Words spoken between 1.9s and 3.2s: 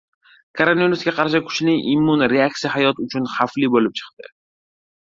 immun reaksiya hayot